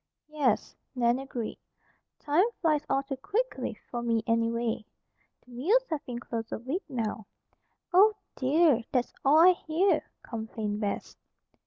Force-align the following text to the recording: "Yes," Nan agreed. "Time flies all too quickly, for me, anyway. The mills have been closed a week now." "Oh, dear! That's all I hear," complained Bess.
"Yes," 0.31 0.75
Nan 0.95 1.19
agreed. 1.19 1.59
"Time 2.17 2.47
flies 2.59 2.83
all 2.89 3.03
too 3.03 3.17
quickly, 3.17 3.75
for 3.91 4.01
me, 4.01 4.23
anyway. 4.25 4.83
The 5.45 5.51
mills 5.51 5.85
have 5.91 6.03
been 6.07 6.17
closed 6.17 6.51
a 6.51 6.57
week 6.57 6.81
now." 6.89 7.27
"Oh, 7.93 8.13
dear! 8.35 8.83
That's 8.91 9.13
all 9.23 9.37
I 9.37 9.51
hear," 9.51 10.03
complained 10.23 10.79
Bess. 10.81 11.15